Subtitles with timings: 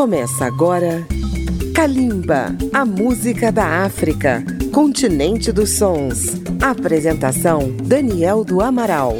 [0.00, 1.06] Começa agora
[1.74, 4.42] Kalimba, a música da África,
[4.72, 6.40] continente dos sons.
[6.58, 9.18] Apresentação Daniel do Amaral.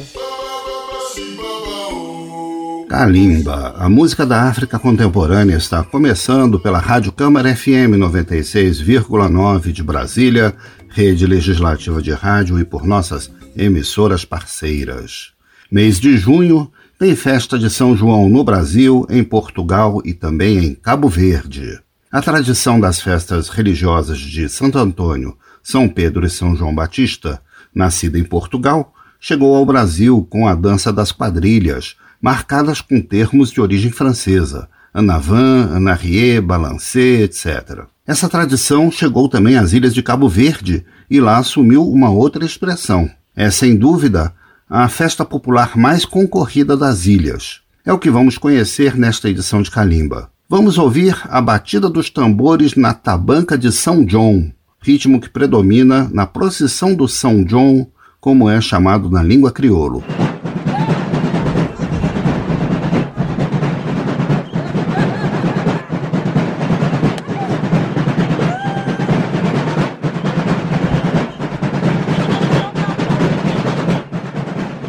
[2.88, 10.54] Kalimba, a música da África contemporânea está começando pela Rádio Câmara FM 96,9 de Brasília,
[10.88, 15.32] rede legislativa de rádio e por nossas emissoras parceiras.
[15.70, 20.75] Mês de junho tem festa de São João no Brasil, em Portugal e também em
[20.75, 21.81] Cabo Verde.
[22.13, 27.41] A tradição das festas religiosas de Santo Antônio, São Pedro e São João Batista,
[27.75, 33.62] nascida em Portugal, chegou ao Brasil com a dança das quadrilhas, marcadas com termos de
[33.62, 37.84] origem francesa, anavan, anarrié, balancê, etc.
[38.06, 43.11] Essa tradição chegou também às ilhas de Cabo Verde e lá assumiu uma outra expressão.
[43.34, 44.34] É, sem dúvida,
[44.72, 47.60] a festa popular mais concorrida das ilhas.
[47.84, 50.30] É o que vamos conhecer nesta edição de Calimba.
[50.48, 56.24] Vamos ouvir a batida dos tambores na tabanca de São João, ritmo que predomina na
[56.24, 57.88] procissão do São João,
[58.20, 60.04] como é chamado na língua crioulo.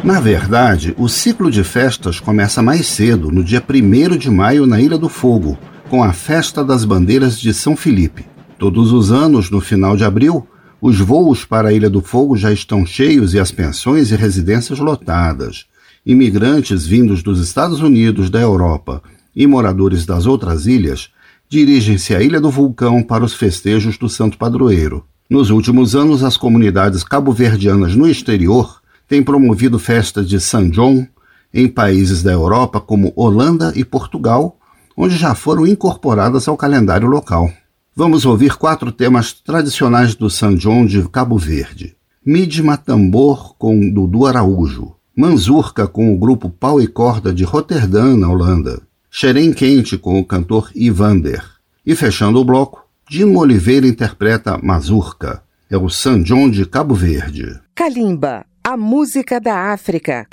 [0.04, 4.80] Na verdade, o ciclo de festas começa mais cedo, no dia 1 de maio, na
[4.80, 5.56] Ilha do Fogo,
[5.88, 8.26] com a Festa das Bandeiras de São Felipe.
[8.58, 10.44] Todos os anos, no final de abril,
[10.80, 14.80] os voos para a Ilha do Fogo já estão cheios e as pensões e residências
[14.80, 15.66] lotadas.
[16.04, 19.00] Imigrantes vindos dos Estados Unidos, da Europa
[19.36, 21.10] e moradores das outras ilhas
[21.48, 25.04] dirigem-se à Ilha do Vulcão para os festejos do Santo Padroeiro.
[25.30, 28.81] Nos últimos anos, as comunidades cabo-verdianas no exterior
[29.12, 31.06] tem promovido festas de São João
[31.52, 34.56] em países da Europa como Holanda e Portugal,
[34.96, 37.52] onde já foram incorporadas ao calendário local.
[37.94, 41.94] Vamos ouvir quatro temas tradicionais do São João de Cabo Verde.
[42.24, 48.30] Midma Tambor com Dudu Araújo, Manzurca com o grupo Pau e Corda de Roterdã, na
[48.30, 48.80] Holanda,
[49.10, 51.44] Xerém Quente com o cantor Ivander.
[51.84, 55.42] E fechando o bloco, Dino Oliveira interpreta Mazurca.
[55.68, 57.60] É o São João de Cabo Verde.
[57.74, 60.28] Kalimba, a música da África.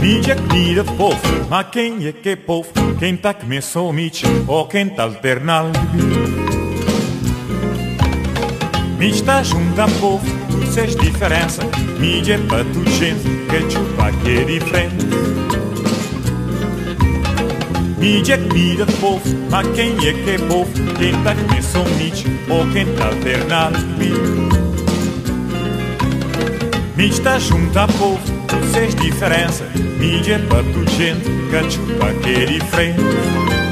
[0.00, 4.66] Mijek blir ett pof, ma quem é que pof, quem tá que me somite, ou
[4.66, 5.70] quem tá alternal.
[8.98, 11.62] Mi está junto a povo, tu ses diferença.
[11.98, 15.06] Mídia é para tu gente, que chupa que é diferente.
[17.98, 20.70] Mídia é comida de povo, mas quem é que é povo?
[20.98, 23.78] Quem tá com mídia ou quem tá alternado
[26.96, 29.64] Mídia está junto a povo, tu ses diferença.
[29.98, 33.65] Mídia é para tu gente, que chupa que é diferente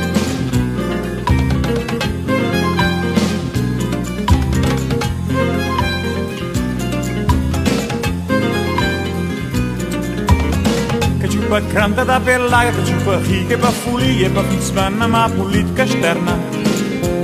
[11.54, 15.84] chupa cranta da pelaia, que chupa rica, para folia, para fim de semana, má política
[15.84, 16.38] externa.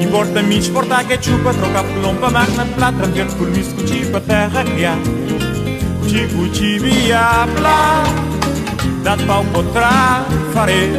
[0.00, 4.20] Importa-me exportar que chupa, pelão para máquina de plata, ver por mim se cuti para
[4.20, 4.98] terra criar.
[6.00, 8.04] Cuti, cuti, via, blá,
[9.02, 10.90] dá pau para farei.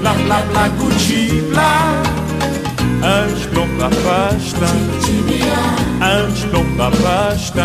[0.00, 2.02] Blá, blá, blá, cuti, blá.
[3.02, 4.66] Antes não dá pasta,
[6.00, 7.64] antes não dá pasta.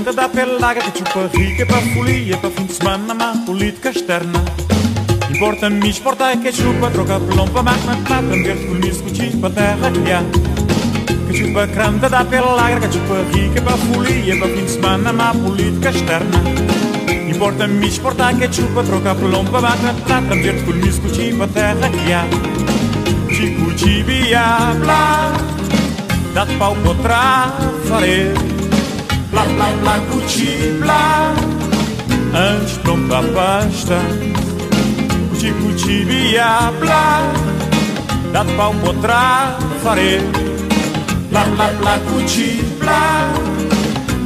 [0.00, 4.42] Canta da pelaga, que chupa rica para folia, para fim de semana, má política externa.
[5.30, 7.20] Importa-me exportar que chupa, troca
[7.62, 11.26] máquina de mata, ver colmiço com para terra há.
[11.26, 15.34] Que chupa cranta da pelaga, que chupa rica para folia, para fim de semana, má
[15.34, 16.38] política externa.
[17.28, 19.14] Importa-me exportar que chupa, troca
[19.60, 23.34] máquina de mata, ver colmiço com para terra há.
[23.34, 25.32] Chico, chibia, blá,
[26.32, 27.52] dá-te pau para
[27.86, 28.49] farei
[29.30, 31.32] bla bla bla cuti bla.
[32.32, 33.98] Antes pronto a pasta
[35.30, 37.26] Cuti cuti via bla.
[38.32, 40.22] Dá pau potrà fare
[41.30, 43.30] bla bla bla cuci bla.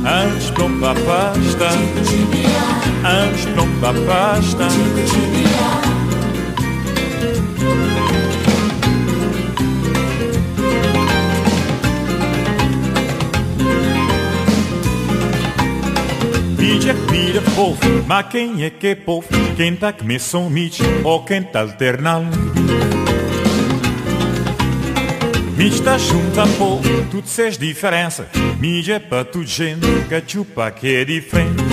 [0.04, 1.70] Antes plomba pasta
[3.02, 4.66] Antes plomba pasta
[17.54, 19.28] povo, mas quem é que é povo?
[19.56, 20.50] Quem tá que me são
[21.04, 22.36] ou quem tá alternando?
[25.56, 28.28] Mídia tá junto a povo, tudo seis diferença.
[28.58, 31.63] Mídia é pra tudo gente, que chupa que é diferente.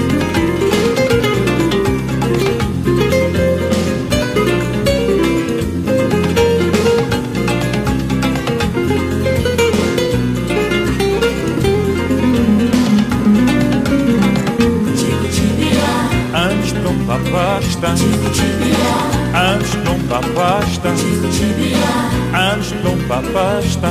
[19.34, 20.90] Antes plomba pasta
[22.34, 23.90] Antes plomba pasta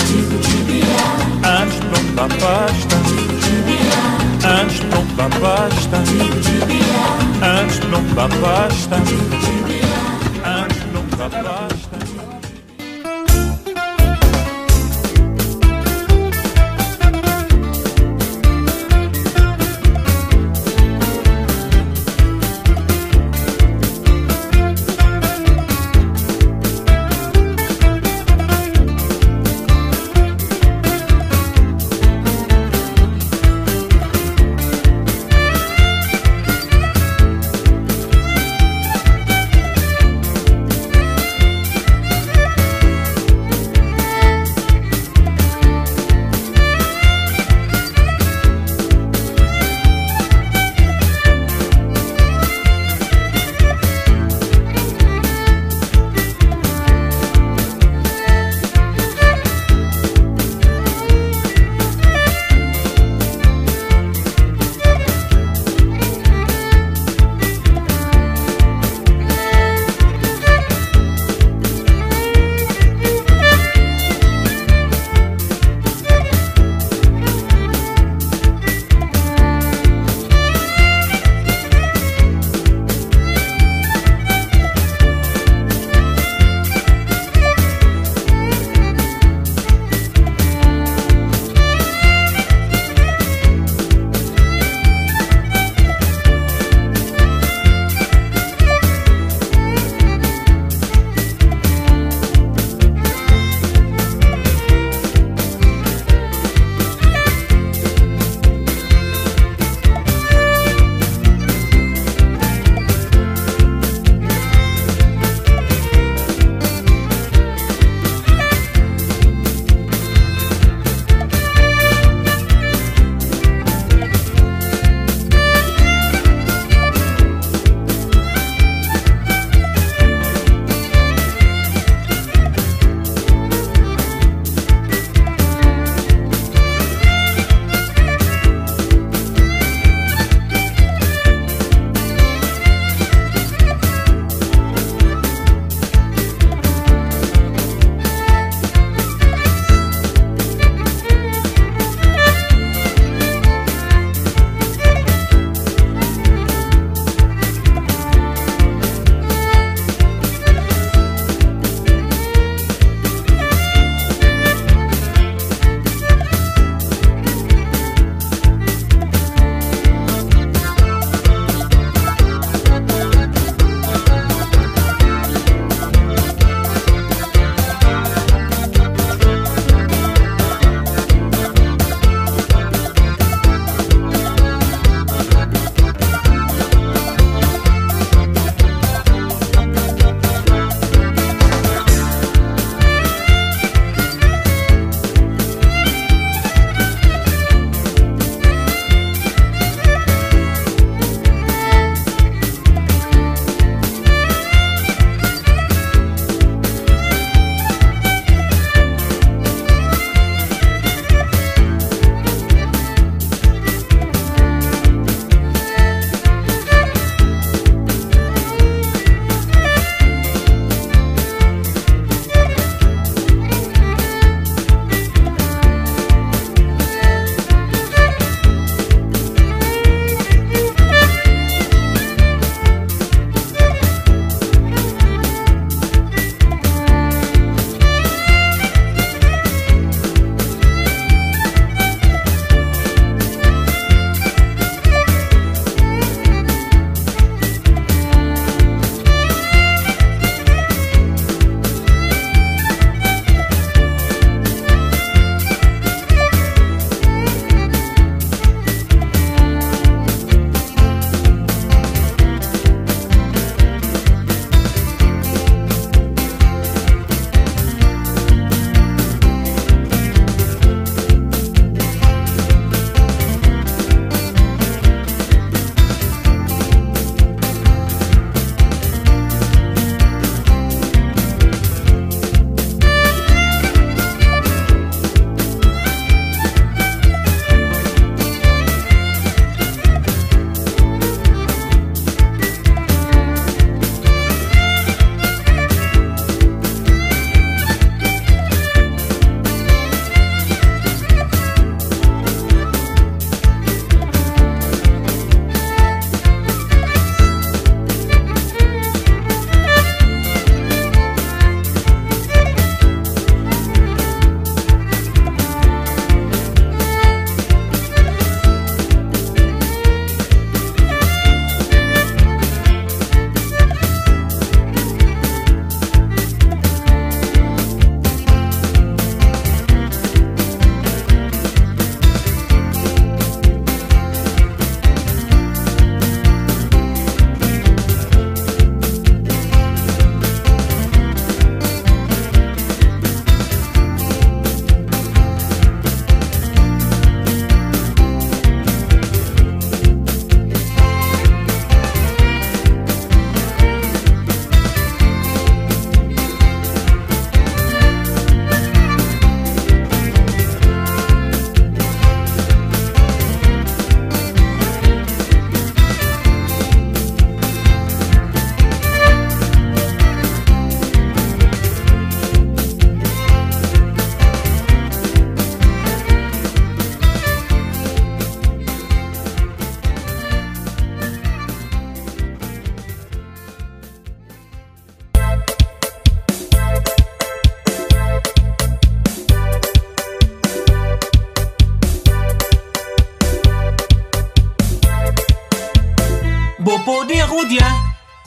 [1.42, 2.96] Antes plomba pasta
[4.44, 5.96] Antes plomba pasta
[7.42, 8.96] Antes plomba pasta
[10.44, 10.84] Antes
[11.20, 11.69] pasta Antes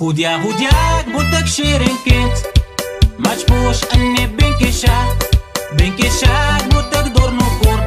[0.04, 2.38] هوديا هودياك بدك شيرين كنت
[3.20, 5.18] مجبوش اني بينكي شا
[5.74, 7.80] بينكي شاك بدك دور نقور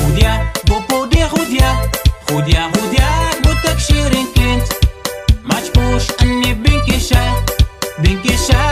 [0.00, 1.90] هوديا بوبودي هوديا
[2.32, 4.72] هوديا هودياك بدك شيرين كنت
[5.44, 7.50] مجبوش اني بينكي شاك
[7.98, 8.71] بينكي شاك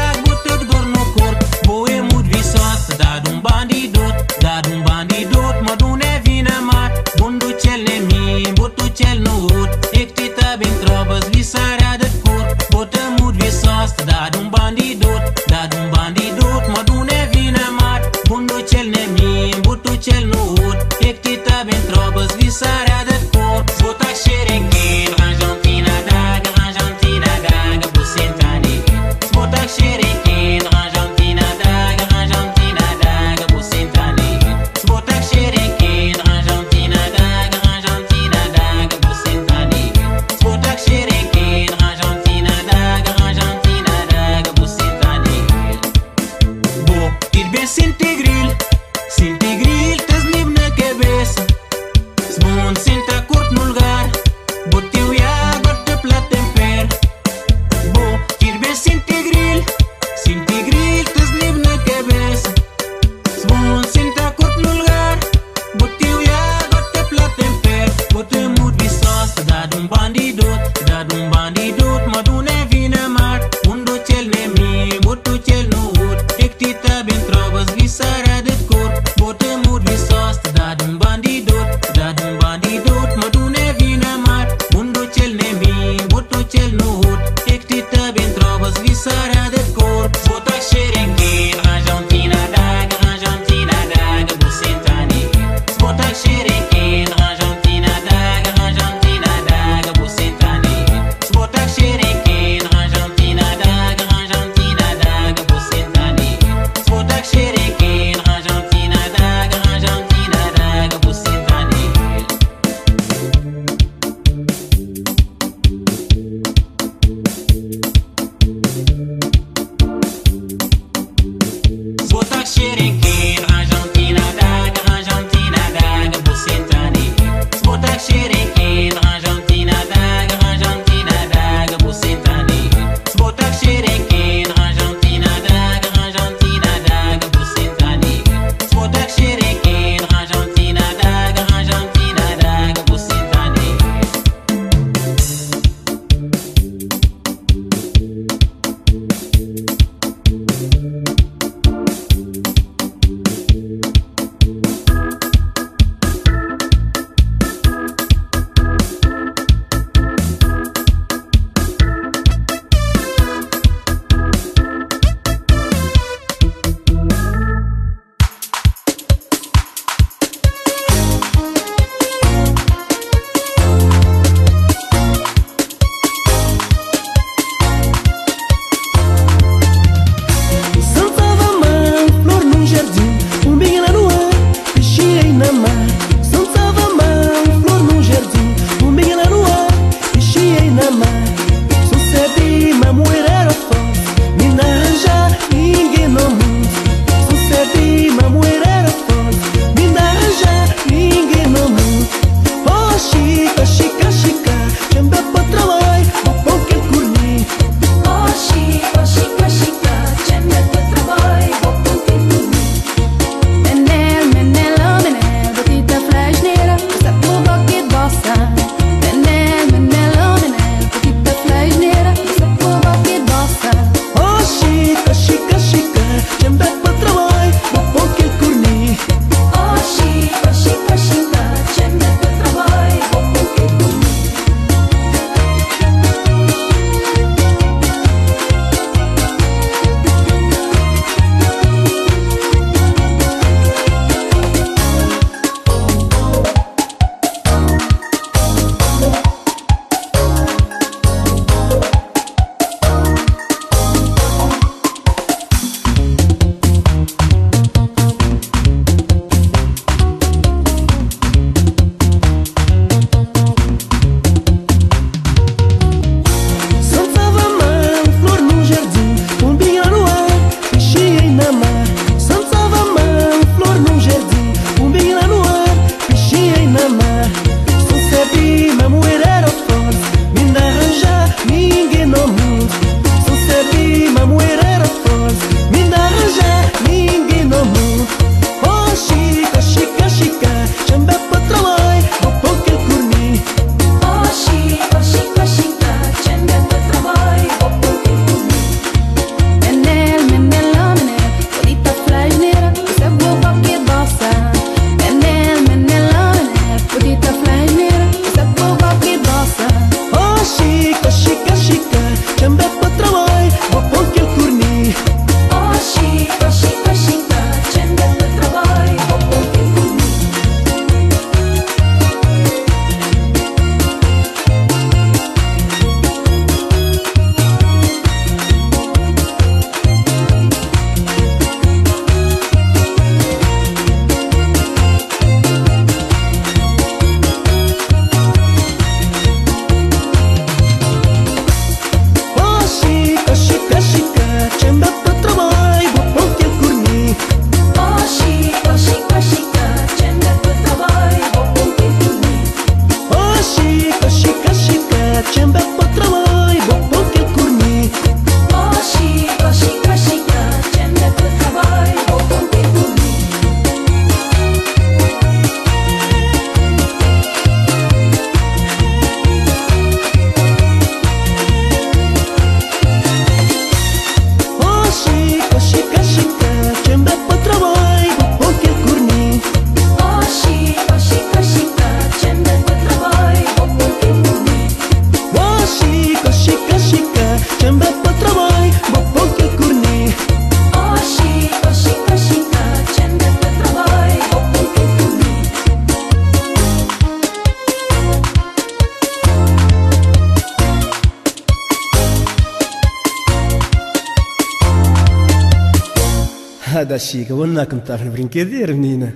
[407.10, 407.66] Chica, na
[408.08, 409.12] brincadeira, menina.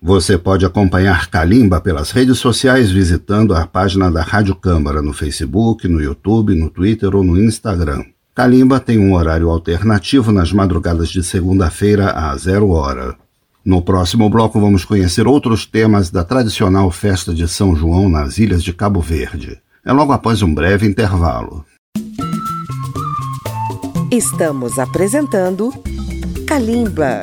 [0.00, 5.88] Você pode acompanhar Kalimba pelas redes sociais visitando a página da Rádio Câmara no Facebook,
[5.88, 8.04] no YouTube, no Twitter ou no Instagram.
[8.32, 13.16] Kalimba tem um horário alternativo nas madrugadas de segunda-feira a zero hora.
[13.64, 18.62] No próximo bloco vamos conhecer outros temas da tradicional festa de São João nas ilhas
[18.62, 19.58] de Cabo Verde.
[19.84, 21.64] É logo após um breve intervalo.
[24.12, 25.72] Estamos apresentando
[26.52, 27.22] Kalimba.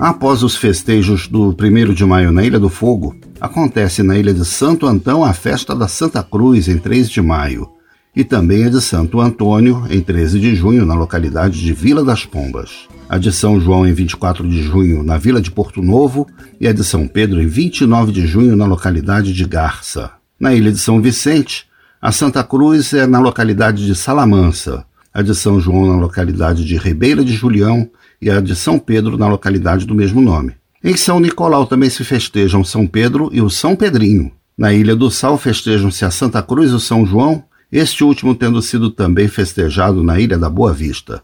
[0.00, 4.42] Após os festejos do 1 de maio na Ilha do Fogo, acontece na Ilha de
[4.42, 7.68] Santo Antão a festa da Santa Cruz em 3 de maio
[8.16, 12.24] e também a de Santo Antônio em 13 de junho na localidade de Vila das
[12.24, 12.88] Pombas.
[13.06, 16.26] A de São João em 24 de junho na Vila de Porto Novo
[16.58, 20.10] e a de São Pedro em 29 de junho na localidade de Garça.
[20.40, 21.66] Na Ilha de São Vicente,
[22.00, 26.76] a Santa Cruz é na localidade de Salamança a de São João na localidade de
[26.76, 30.54] Ribeira de Julião e a de São Pedro na localidade do mesmo nome.
[30.82, 34.32] Em São Nicolau também se festejam São Pedro e o São Pedrinho.
[34.56, 38.60] Na Ilha do Sal festejam-se a Santa Cruz e o São João, este último tendo
[38.60, 41.22] sido também festejado na Ilha da Boa Vista.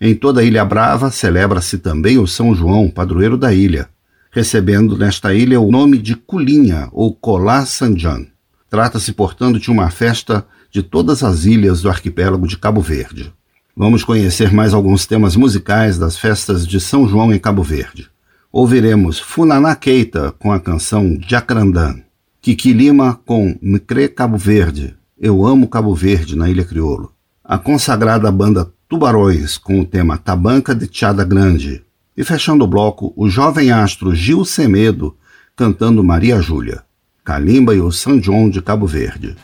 [0.00, 3.88] Em toda a Ilha Brava celebra-se também o São João, padroeiro da ilha,
[4.30, 8.26] recebendo nesta ilha o nome de Culinha ou Colá Sanjan.
[8.70, 13.32] Trata-se, portanto, de uma festa de todas as ilhas do arquipélago de Cabo Verde.
[13.76, 18.08] Vamos conhecer mais alguns temas musicais das festas de São João em Cabo Verde.
[18.52, 21.96] Ouviremos Funaná Keita com a canção Jacarandã,
[22.42, 27.12] Kiki Lima com Micré Cabo Verde, Eu Amo Cabo Verde na Ilha Crioulo,
[27.44, 31.82] a consagrada banda Tubarões com o tema Tabanca de Tiada Grande,
[32.16, 35.16] e fechando o bloco, o jovem astro Gil Semedo
[35.54, 36.82] cantando Maria Júlia,
[37.24, 39.36] Calimba e o São João de Cabo Verde.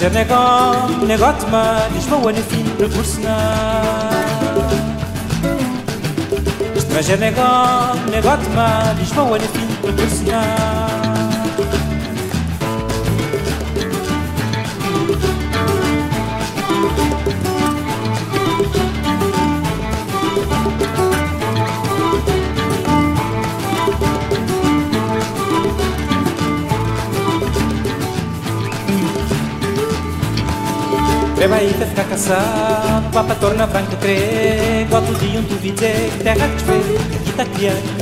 [0.00, 0.40] Že nego,
[1.06, 3.36] nego tma, když mou nefin do kusna.
[6.74, 7.70] Že že nego.
[20.60, 20.89] Thank you.
[31.86, 37.32] Ficar caçado, papa torna branca crê, gosto de um tu vide, terra que vê, aqui
[37.32, 38.00] tá criando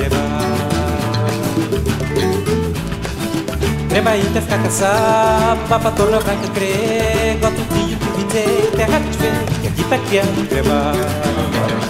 [4.11, 9.17] aí te ficar caçado, papa torna branca crê, gosto de um tu vide, terra que
[9.17, 9.31] vê,
[9.69, 10.93] aqui tá criando treba.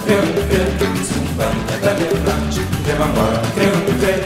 [0.05, 0.65] Creu, creu,
[1.93, 4.19] de blanche, treba embora, creu, creu,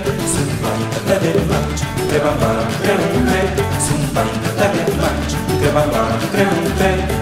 [1.19, 4.24] de blanche, treba embora, creu, creu, zumba,
[4.58, 7.12] tá de blanche, treba embora,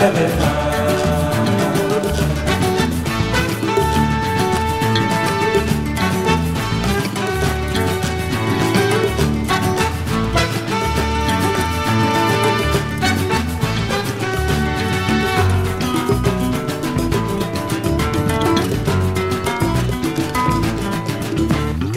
[0.00, 0.69] creu,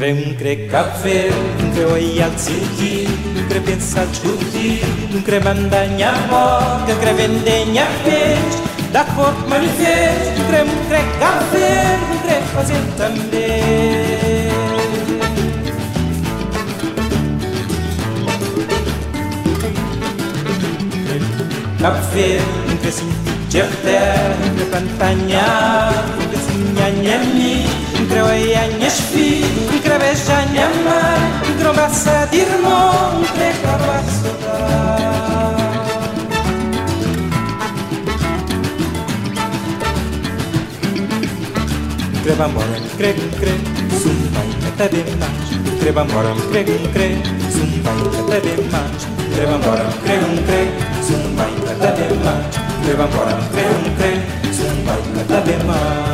[0.03, 5.87] creu, Crem, crê café, um aí a decidir, um crê pensar discutir, um crê mandar
[5.87, 8.61] minha boca, crê vender minha peixe,
[8.91, 13.63] da cor que me fez, um crê, um crê café, um crê fazer também.
[21.79, 22.39] Café,
[22.71, 23.13] um crê sentir
[23.49, 29.82] de terra, um crê pantanhar, um crê sinha, minha, minha, Creu aí a minhas filhas,
[29.82, 35.04] creu beijar a minha mãe, creu braça de irmão, creu acabar saudade.
[42.23, 43.60] Creu embora, creu, creu,
[44.02, 45.49] sumbai até demais.
[45.80, 47.17] Creu embora, creu, creu,
[47.52, 49.08] sumbai até demais.
[49.36, 50.69] Creu embora, creu, creu,
[51.04, 52.56] sumbai até demais.
[52.84, 56.12] Creu embora, creu, creu, sumbai até demais.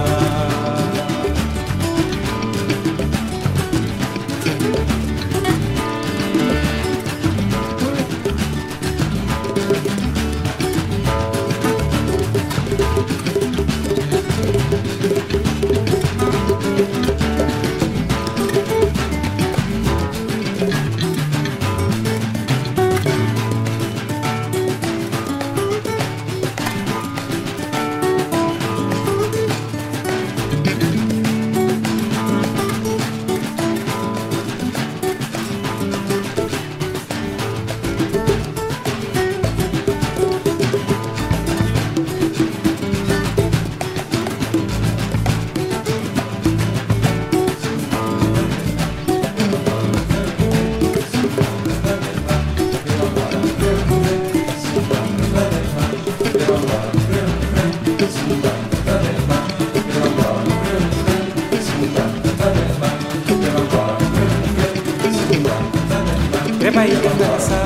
[66.80, 67.60] Greba aí, dança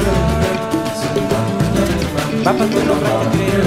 [2.44, 3.62] Bapa tudo pra crer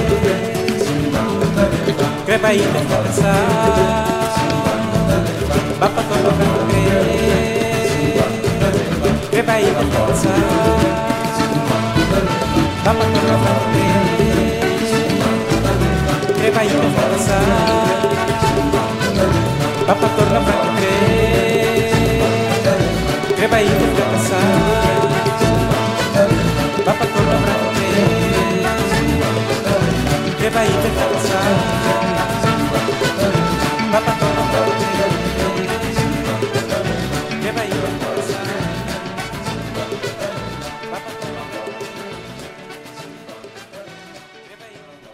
[2.26, 3.32] Greba aí, dança
[5.78, 7.06] Bapa tudo pra crer
[9.30, 10.34] Greba aí, dança
[12.84, 14.04] Bapa tudo pra crer
[16.38, 17.38] Greba aí, dança
[19.86, 21.86] Bapa tudo pra crer
[23.36, 24.15] Greba aí, dança
[30.56, 31.36] Greba aí, dança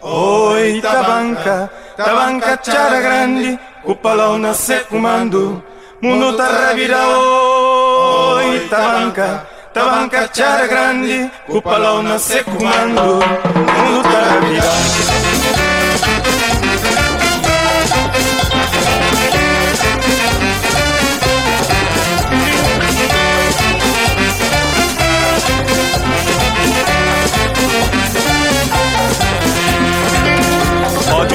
[0.05, 5.63] Oi, tabanca, tabanca c'era grandi, cupalona se comando,
[6.01, 7.07] mundo tarravira.
[7.07, 13.19] Oi, tabanca, tabanca c'era grandi, cupalona se comando,
[13.83, 15.22] mundo tarravira.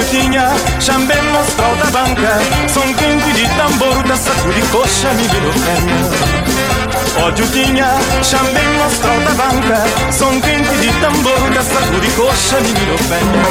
[0.09, 0.49] Ódio tinha,
[0.87, 2.41] também mostrou da banca.
[2.73, 7.91] Som quente de tambor da sacudi coxa me virou fêmea Ódio tinha,
[8.31, 9.85] também mostrou da banca.
[10.11, 13.45] Som quente de tambor da sacudi coxa me virou fêmea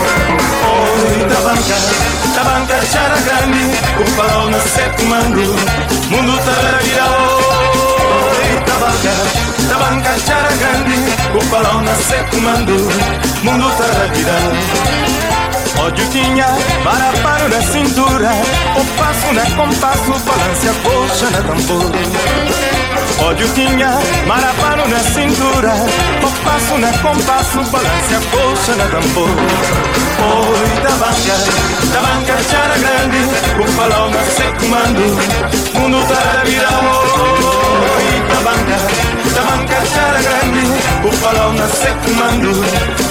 [0.73, 1.77] Oi, da banca,
[2.33, 3.63] da banca c'era grande.
[4.01, 5.41] O farol na se comando
[6.09, 6.39] Mundo
[6.81, 7.05] vira
[8.33, 9.13] Oi, da banca,
[9.69, 10.97] da banca c'era grande.
[11.35, 12.75] O farol na se comando
[13.43, 15.46] Mundo tá
[15.91, 16.45] tinha
[16.83, 18.29] para na cintura.
[18.75, 21.91] O passo na compasso, balance a coxa na tambor
[23.19, 25.73] Ódio tinha marapano na cintura.
[26.23, 31.37] O passo na compasso, balance a coxa na tambor Oi, da banca,
[31.93, 33.19] da banca c'era grande.
[33.59, 35.03] O falão na se comando.
[35.73, 36.69] Mundo tá vira
[37.95, 38.77] Oi, da banca,
[39.33, 41.07] da banca c'era grande.
[41.07, 42.49] O falão na se comando.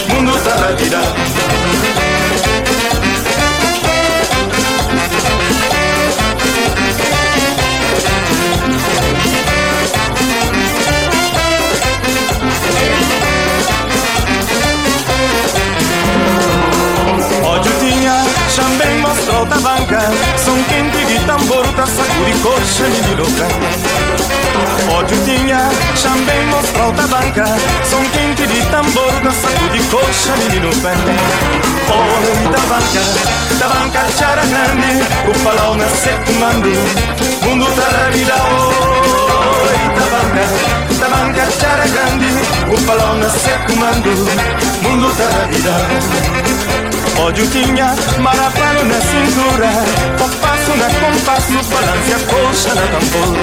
[0.09, 2.16] Mundo tá vira
[19.45, 20.01] da banca.
[20.45, 23.27] Som quente de tambor da sacudi coxa me virou
[24.97, 25.69] Ódio tinha,
[26.03, 26.47] também
[26.93, 27.45] da banca.
[27.91, 30.73] Som quente de tambor da sacudi coxa me virou
[31.89, 33.03] Oi, da banca,
[33.59, 34.07] da banca
[34.47, 35.87] grande O falou na
[36.25, 36.71] comando
[37.43, 37.67] Mundo
[38.11, 38.35] vida
[39.63, 40.45] Oi, da banca,
[40.99, 42.27] da banca c'era grande
[42.73, 43.29] O falou na
[43.67, 44.11] comando
[44.83, 46.86] Mundo tá
[47.51, 49.69] tinha marapano na cintura.
[50.21, 53.37] O passo na compasso, balance a coxa na tambor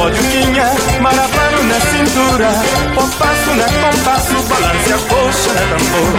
[0.00, 2.50] Ódio tinha marapano na cintura.
[2.96, 6.12] O passo na compasso, balance a coxa na tambor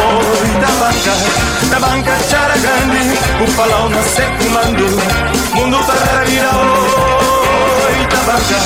[0.00, 1.14] Oi, da banca,
[1.68, 4.86] da banca c'era grande O falão na se comando
[5.54, 8.60] Mundo para vira Oi, da banca,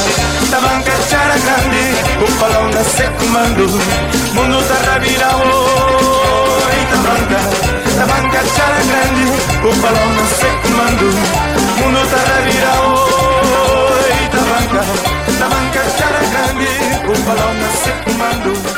[0.51, 1.85] da banca c'era grande
[2.23, 3.67] O falão na se comando
[4.33, 5.44] Mundo para vira
[9.75, 11.07] grande O falão na se comando
[11.79, 12.75] Mundo para vira
[13.91, 14.83] Oi, da banca,
[15.39, 16.69] da banca c'era grande
[17.09, 18.74] O falão na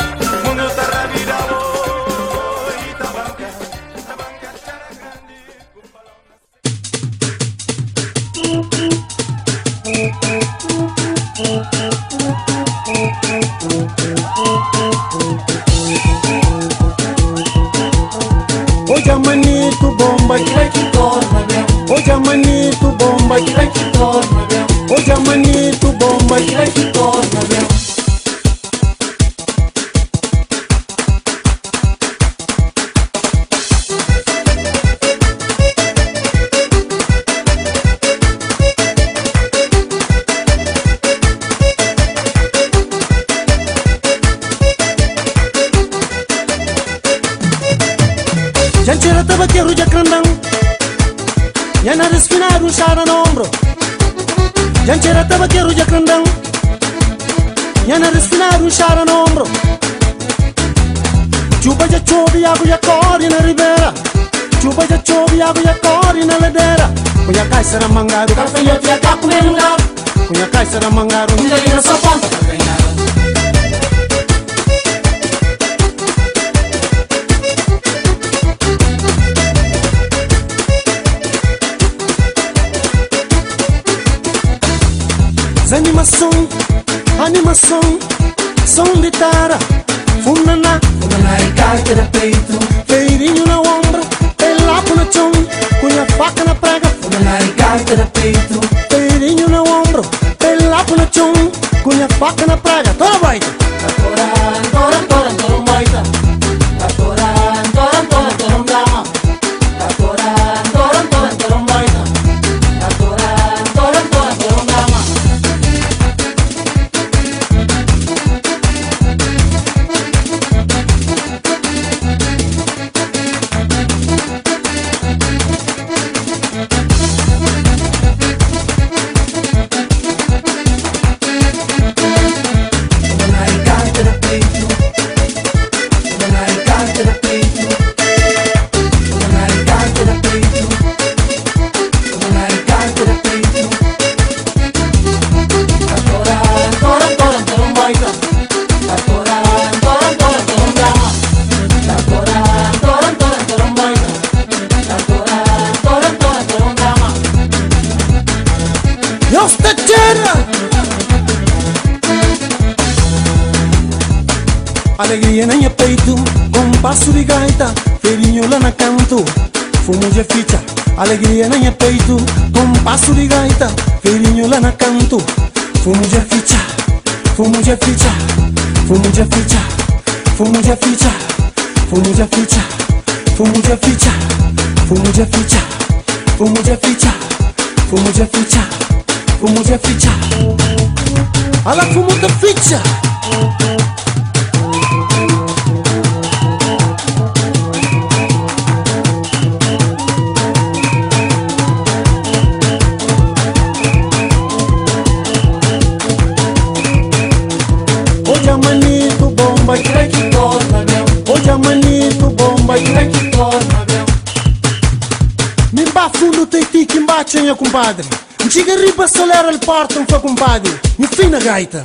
[215.73, 218.07] Mimba fundo tem ti que embate, compadre.
[218.39, 220.73] Me Mchiga riba solera al porta, não foi, compadre.
[220.99, 221.85] Me fina gaita.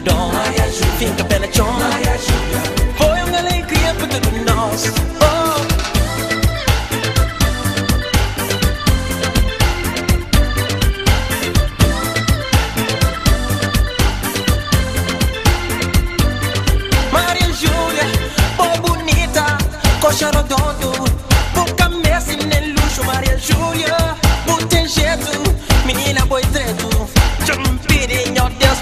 [0.00, 0.30] dom
[0.98, 1.78] Finka pela chom
[2.96, 4.92] Foi uma alegria para todos nós
[5.22, 5.48] oh.
[20.00, 20.92] Coxaró dodo,
[21.52, 23.94] pouca mesa e nem luxo, Maria Júlia,
[24.46, 25.28] não tem jeito,
[25.84, 26.88] menina boi treto,
[27.44, 28.78] já me pedi, meu Deus,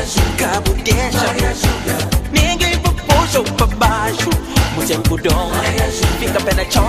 [0.00, 1.26] Machuca, bochecha
[2.32, 4.30] Ninguém me puxa pra baixo
[4.78, 5.18] O tempo
[6.18, 6.40] Fica
[6.70, 6.86] chão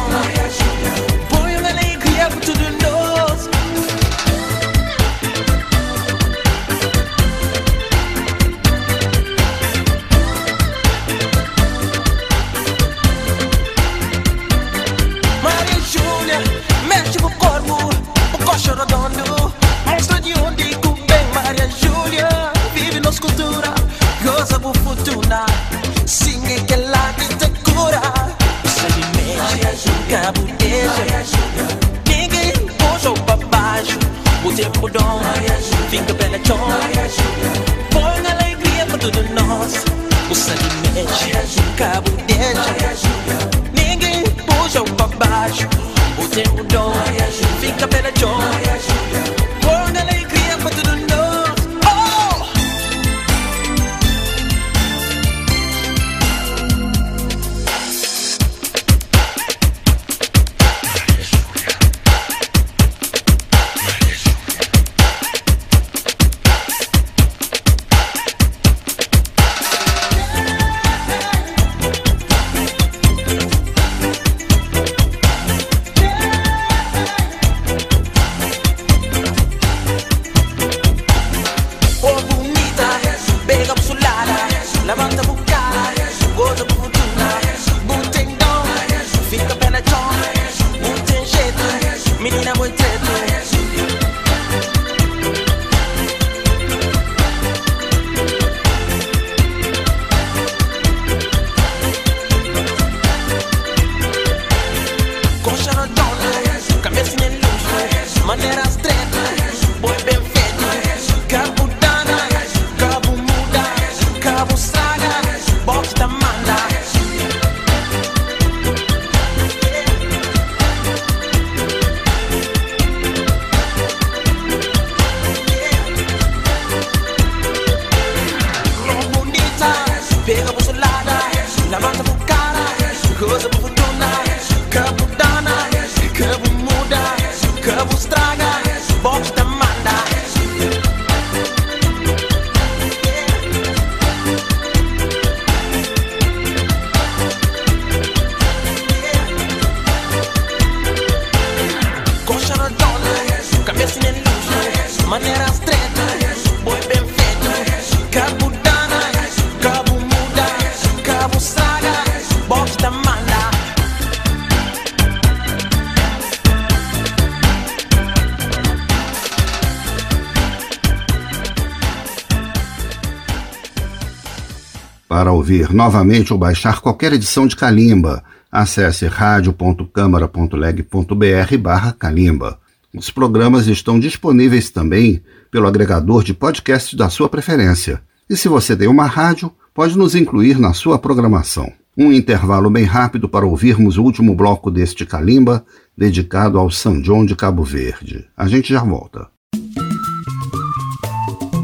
[175.51, 182.57] ouvir novamente ou baixar qualquer edição de Calimba, acesse radio.câmara.leg.br barra Calimba.
[182.95, 185.21] Os programas estão disponíveis também
[185.51, 188.01] pelo agregador de podcasts da sua preferência.
[188.29, 191.69] E se você tem uma rádio, pode nos incluir na sua programação.
[191.97, 195.65] Um intervalo bem rápido para ouvirmos o último bloco deste Calimba,
[195.97, 198.25] dedicado ao São João de Cabo Verde.
[198.37, 199.27] A gente já volta.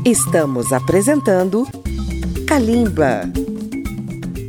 [0.03, 1.65] Estamos apresentando
[2.45, 3.46] Kalimba.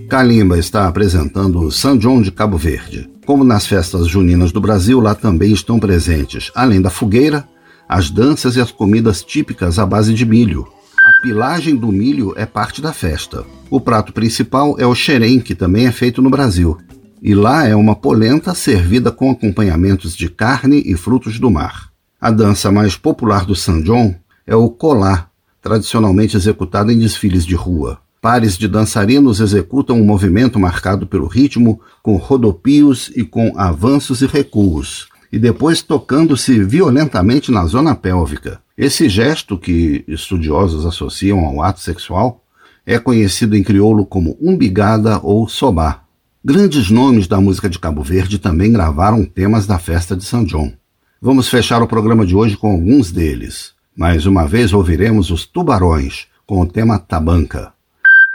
[0.09, 3.11] Kalimba está apresentando o São João de Cabo Verde.
[3.27, 7.47] Como nas festas juninas do Brasil, lá também estão presentes, além da fogueira,
[7.87, 10.67] as danças e as comidas típicas à base de milho.
[10.97, 13.45] A pilagem do milho é parte da festa.
[13.69, 16.79] O prato principal é o xerém, que também é feito no Brasil.
[17.21, 21.91] E lá é uma polenta servida com acompanhamentos de carne e frutos do mar.
[22.19, 25.29] A dança mais popular do São João é o colá,
[25.61, 27.99] tradicionalmente executado em desfiles de rua.
[28.21, 34.27] Pares de dançarinos executam um movimento marcado pelo ritmo, com rodopios e com avanços e
[34.27, 38.61] recuos, e depois tocando-se violentamente na zona pélvica.
[38.77, 42.43] Esse gesto, que estudiosos associam ao ato sexual,
[42.85, 46.03] é conhecido em crioulo como umbigada ou sobá.
[46.45, 50.73] Grandes nomes da música de Cabo Verde também gravaram temas da festa de São João.
[51.21, 53.73] Vamos fechar o programa de hoje com alguns deles.
[53.97, 57.78] Mais uma vez ouviremos os Tubarões, com o tema Tabanca.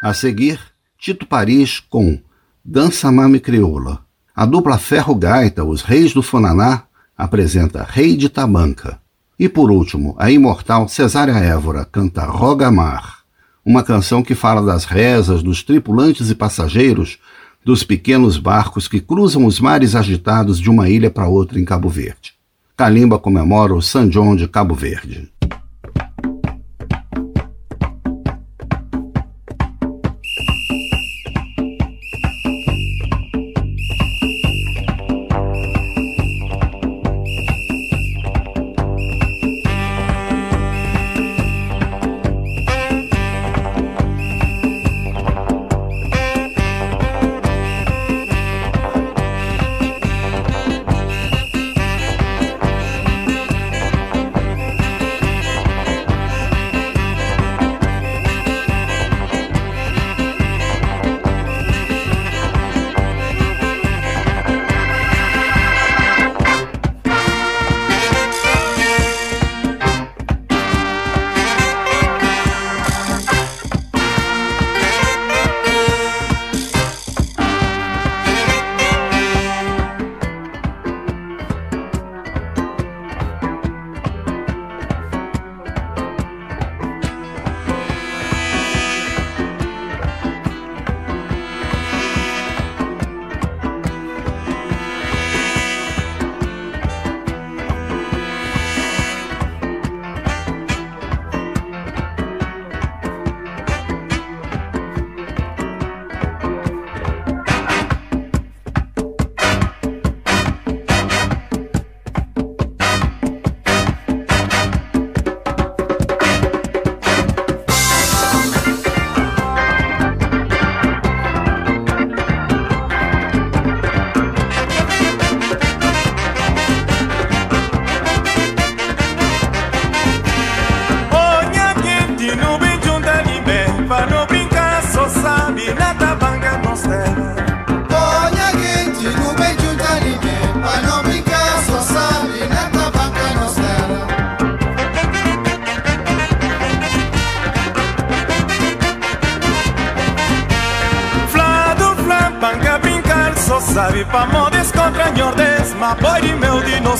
[0.03, 0.59] A seguir,
[0.99, 2.19] Tito Paris com
[2.61, 3.99] Dança Mame Crioula.
[4.35, 6.83] A dupla Ferro Gaita, os Reis do Fonaná,
[7.17, 8.99] apresenta Rei de Tabanca.
[9.39, 13.19] E por último, a imortal Cesária Évora canta Roga Mar,
[13.65, 17.17] uma canção que fala das rezas dos tripulantes e passageiros
[17.63, 21.87] dos pequenos barcos que cruzam os mares agitados de uma ilha para outra em Cabo
[21.87, 22.33] Verde.
[22.75, 25.31] Kalimba comemora o São João de Cabo Verde.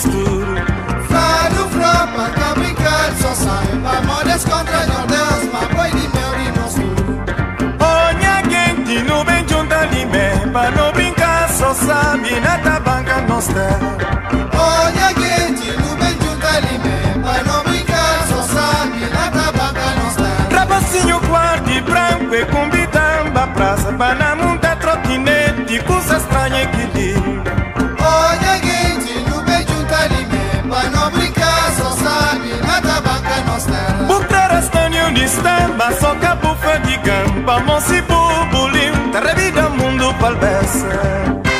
[0.03, 0.55] De nos tudo
[1.07, 6.59] Flávio Fropa, pra brincar Só sabe pa modes contra nordeste Ma boi de meu de
[6.59, 7.23] nos tudo
[7.79, 13.97] Olha quente no bem junta limé Pa não brincar só sabe na tabanca nos terra
[14.53, 20.59] Olha quente no bem junta limé Pa não brincar só sabe na tabanca nos terra
[20.59, 24.15] Rapacinho guarde branco e com bitamba praça Pa
[35.23, 41.52] estamba Só cabufa de gamba Moci bubulim Terra vida mundo palbeça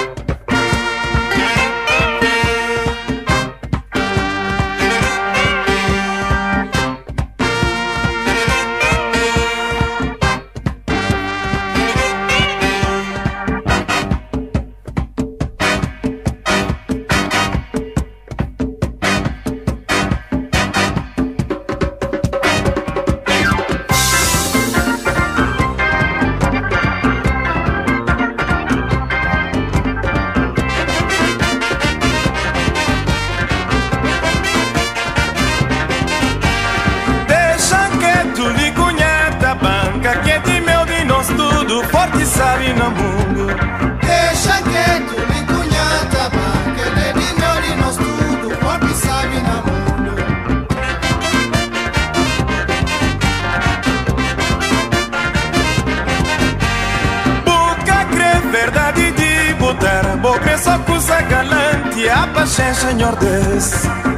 [60.79, 63.71] Coisa galante A paixão senhor Deus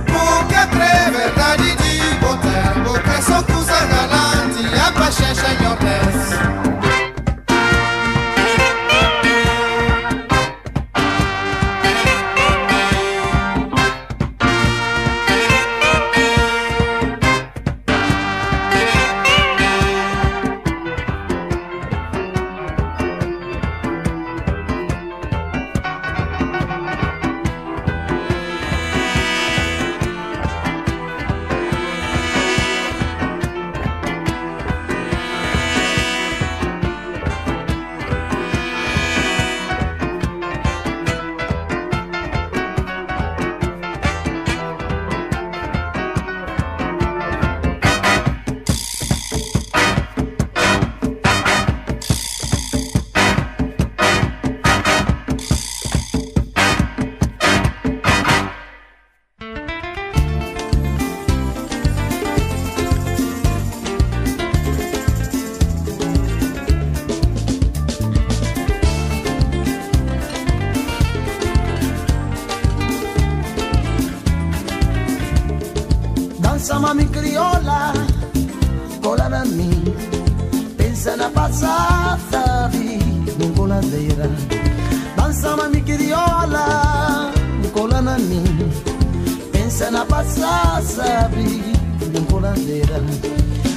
[0.07, 4.14] Boca crê verdade de botar Boca só coisa galante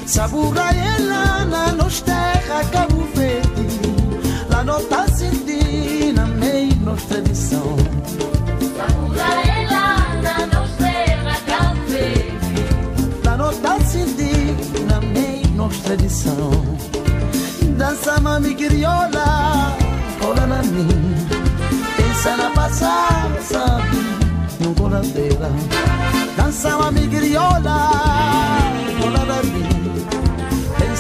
[0.08, 3.68] Sabuga ela na nos terra Cabo Verde
[4.48, 7.76] Lá não tá sentindo na meio nos tradição
[13.22, 14.56] La nota senti
[14.88, 16.50] na mei nostra tradição
[17.76, 19.76] Dança mami crioula,
[20.18, 20.88] cola na mim
[21.98, 23.98] Pensa na passada, sabe,
[24.58, 25.52] não cola dela
[26.34, 28.77] Dança mami crioula, na mim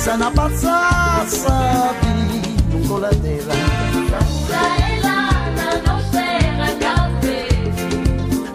[0.08, 0.30] Pensa na
[1.26, 2.06] sabe,
[2.72, 3.54] não cola dela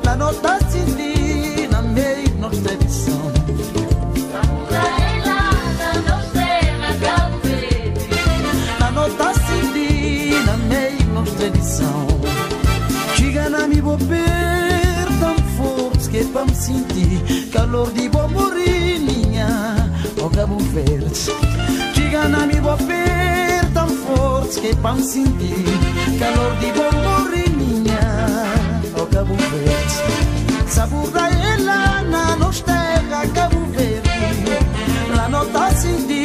[0.04, 3.32] La nota senti na mei nostra tradição
[8.80, 12.08] La nota senti na mei nostra tradição
[13.16, 14.26] Chega na mi bobeira
[15.20, 18.53] tão forte que me sentir Calor de boa
[20.24, 21.32] morinha o Cabo Verde
[22.48, 25.66] mi bobeira tão forte que me sentir
[26.20, 28.00] Calor de boa morinha
[28.96, 30.68] o Cabo Verde.
[30.68, 34.10] Sabor da ela na nos terra Cabo Verde.
[35.16, 36.23] La nota senti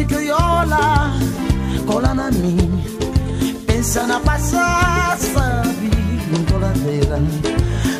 [0.00, 1.12] Dança mami crioula,
[1.86, 2.82] cola na mim.
[3.66, 5.90] Pensa na passar, sabe,
[6.34, 7.20] em coladeira.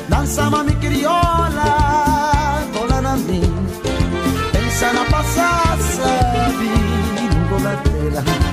[0.09, 3.53] Dança mami crioula, cola na mim.
[4.51, 6.71] Pensa na passar, sabe,
[7.21, 8.50] em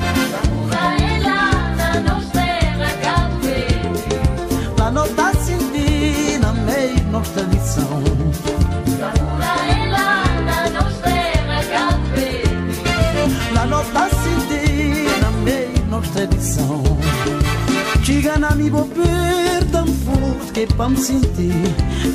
[18.58, 21.47] Chega na mi bo per tan fort che pam senti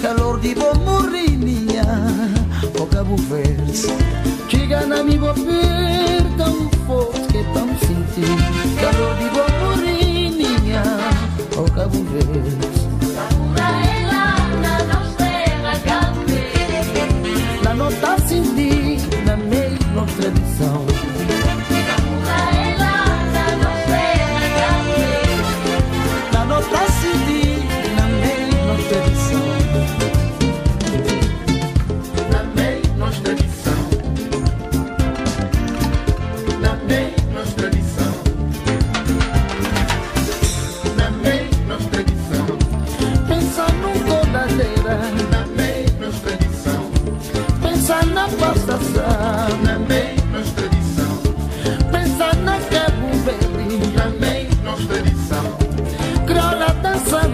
[0.00, 1.86] calor di bo morrinia
[2.78, 3.86] o cabo vers.
[4.48, 8.26] Chega na mi bo per tan fort che pam senti
[8.74, 10.82] calor di bo morrinia
[11.54, 12.86] o cabo vers.
[17.62, 18.71] La nota senti na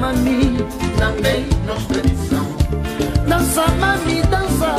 [0.09, 0.57] mami.
[0.99, 2.47] Na meio nostra edição.
[3.29, 4.77] Dança mami, dança.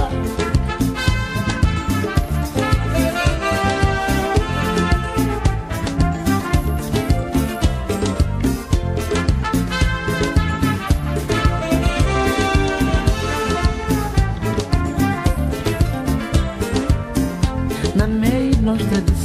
[17.95, 19.18] Na meio nostra edição.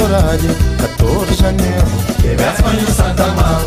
[0.00, 1.86] Horário 14 de janeiro
[2.20, 3.60] Que véspera em Santa Mar.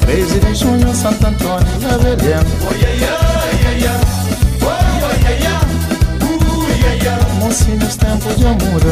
[0.00, 2.36] 13 de junho Santo Antônio na Belém
[7.40, 8.82] Mocinhos tempo de amor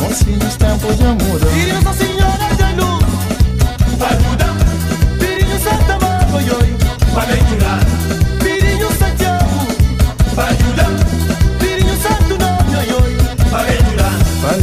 [0.00, 3.04] Mocinhos tempo de amor Filho Nossa Senhora da Luz.
[4.00, 4.46] Ajuda.
[5.18, 6.76] Filho Santa Mar, oi, oi.
[7.14, 7.80] Vai venturar.
[7.80, 8.15] Filho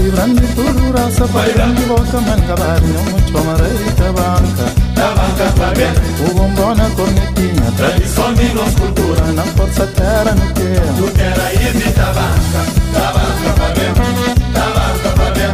[0.04, 5.94] Vai livrando de boca mangabar Não muito amarelita banca Da banca pra ver.
[6.20, 9.32] O bombom na cornetinha Tradição de nossa cultura.
[9.32, 12.66] Na força terra no que Tu quer aí de da banca.
[12.92, 13.94] Da banca pra ver.
[14.54, 15.54] Da banca pra ver.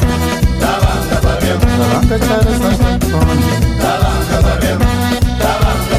[0.60, 1.58] Da banca pra ver.
[1.60, 4.78] Da banca cara Santo Antônio Da banca pra ver.
[5.40, 5.98] Da banca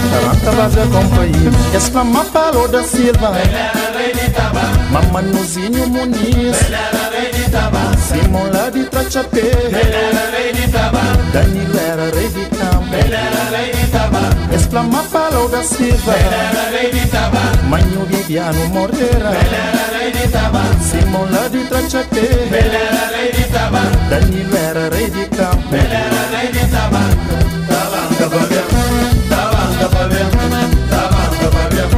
[0.00, 3.99] banca banca vai companhia Exclama Paulo da Silva Era rei
[4.30, 4.78] de tabaco.
[4.90, 7.96] Mamanuzinho Muniz Era rei de tabaco.
[7.98, 11.22] Simão lá de Trachapé Era rei de tabaco.
[11.32, 14.54] Danilo era rei de campo Era rei de tabaco.
[14.54, 17.64] Exclama Paulo da Silva Era rei de tabaco.
[17.64, 20.82] Manho Viviano Moreira Era rei de tabaco.
[20.82, 23.96] Simão lá de Trachapé Era rei de tabaco.
[24.10, 27.50] Danilo era rei de campo Era rei de tabaco.
[27.68, 28.70] Tabanca pra ver.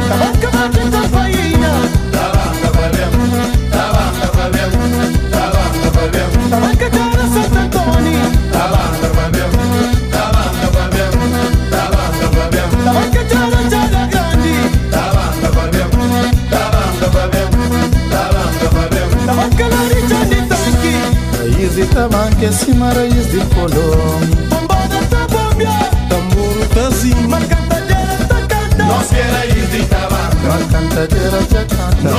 [0.09, 0.42] Tabanca
[22.39, 25.71] que acima raiz de colom Bombada tá bombia
[26.09, 30.37] Tamboro tazinho Marcantadeira tá canta Nós que raiz de tabaco.
[30.45, 32.11] Marcantadeira já canta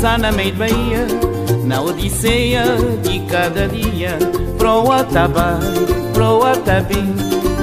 [0.00, 1.06] Balançar na meio Bahia
[1.64, 2.64] Na odisseia
[3.02, 4.18] de cada dia.
[4.56, 5.60] Pro Atabai,
[6.14, 7.14] pro Atabim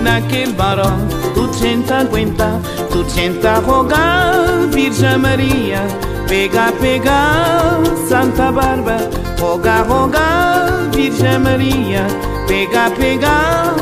[0.04, 2.62] Naquele barão tu gente aguenta
[2.92, 4.34] Tu gente rogar
[4.72, 5.82] Virgem Maria.
[6.28, 8.98] Pega, pega, Santa Barba
[9.40, 12.06] Roga, roga, Virgem Maria.
[12.48, 13.74] Pega, pega,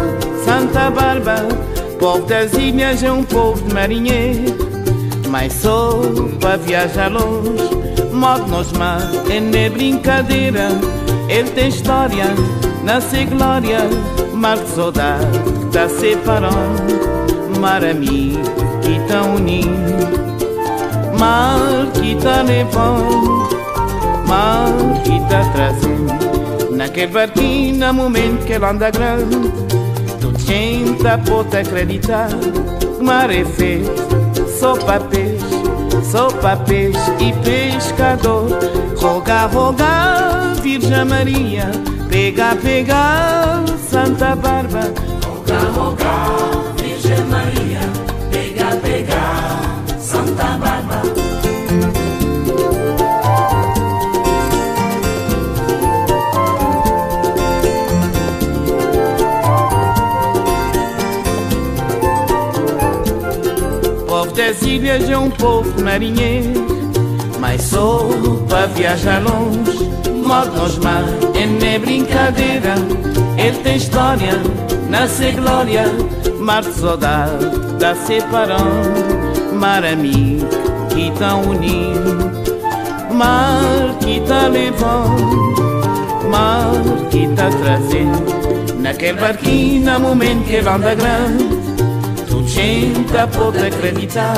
[0.45, 1.35] Santa Barba
[1.99, 4.55] Povo das ilhas é um povo de marinheiro.
[5.29, 7.74] Mas sou para viajar longe
[8.25, 10.69] modo mar é nem brincadeira.
[11.29, 12.25] Ele tem história,
[12.83, 13.79] nasce glória,
[14.33, 15.25] mar de saudade
[15.71, 18.39] tá separando, mar amigo
[18.81, 20.07] que tá unindo,
[21.19, 23.49] mar que tá levando,
[24.27, 24.71] mar
[25.03, 26.75] que tá trazendo.
[26.75, 29.51] Naquele barquinho, no momento que ele anda grande,
[30.19, 32.29] tu gente pode acreditar.
[33.01, 34.75] Mar é feito só
[36.41, 38.47] para peixe e pescador.
[38.97, 41.71] Roga, roga, Virgem Maria,
[42.09, 44.93] pega, pega, Santa Barba.
[45.25, 47.79] Roga, roga, Virgem Maria,
[48.31, 50.74] pega, pega, Santa Barba.
[64.35, 66.65] Das ilhas é um povo marinheiro
[67.39, 69.89] Mas sou para viajar longe.
[70.25, 72.75] Modo nos mar é nem brincadeira
[73.37, 74.33] Ele tem história,
[74.89, 75.85] nasce glória.
[76.39, 77.45] Mar de saudade,
[77.79, 80.45] da separando Mar amigo
[80.89, 82.31] que tá unindo
[83.13, 85.55] Mar que tá levando
[86.29, 86.71] Mar
[87.09, 88.81] que tá trazendo.
[88.81, 91.54] Naquele barquinho, no momento que ele anda grande
[92.55, 94.33] gente pode acreditar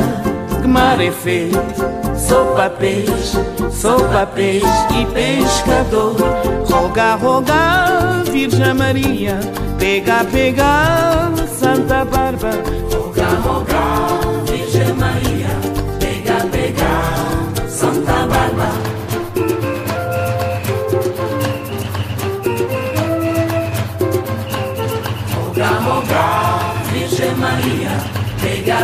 [0.61, 1.57] que mar é feito
[2.15, 3.37] só para peixe,
[3.71, 4.65] só peixe
[4.99, 6.15] e pescador.
[6.65, 9.39] Roga, roga, Virgem Maria,
[9.77, 12.49] pega, pega, Santa Barba.
[12.91, 14.56] Roga, roga, Virgem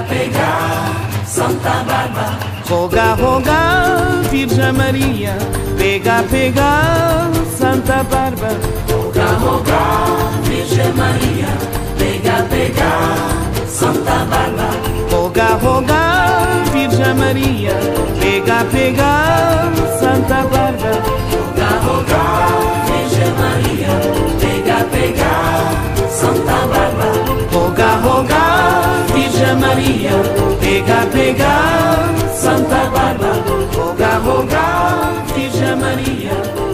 [0.02, 2.40] pega, pega, Santa Barba.
[2.70, 5.38] Roga, roga, Virgem Maria,
[5.78, 8.50] pega, pega, Santa Barba.
[8.90, 11.48] Roga, roga, Virgem Maria,
[11.98, 12.92] pega, pega,
[13.68, 14.70] Santa Barba.
[15.12, 17.76] Roga, roga, Virgem Maria,
[18.20, 20.94] pega, pega, Santa Barba.
[21.34, 22.24] Roga, roga,
[22.88, 23.94] Virgem Maria,
[24.40, 27.10] pega, pega, Santa Barba.
[27.52, 28.63] Roga, roga,
[29.44, 30.12] Virgem Maria,
[30.62, 33.34] pega, pega, Santa Barba.
[33.76, 36.32] Roga, roga, Virgem Maria,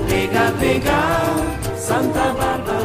[0.07, 2.79] pega, pega, Santa Barba.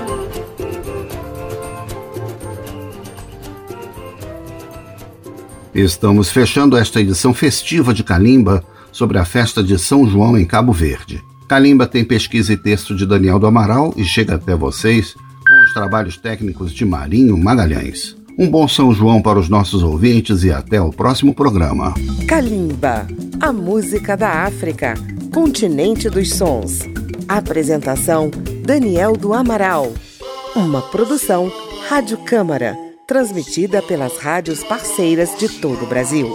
[5.74, 10.72] Estamos fechando esta edição festiva de Calimba sobre a festa de São João em Cabo
[10.72, 11.22] Verde.
[11.46, 15.74] Calimba tem pesquisa e texto de Daniel do Amaral e chega até vocês com os
[15.74, 18.23] trabalhos técnicos de Marinho Magalhães.
[18.36, 21.94] Um bom São João para os nossos ouvintes e até o próximo programa.
[22.26, 23.06] Calimba,
[23.40, 24.94] a música da África,
[25.32, 26.80] continente dos sons.
[27.28, 28.30] Apresentação:
[28.64, 29.92] Daniel do Amaral.
[30.56, 31.50] Uma produção
[31.88, 32.76] Rádio Câmara,
[33.06, 36.28] transmitida pelas rádios parceiras de todo o Brasil.